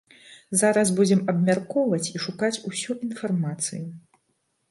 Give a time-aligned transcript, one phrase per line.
[0.61, 3.85] Зараз будзем абмяркоўваць і шукаць усю інфармацыю.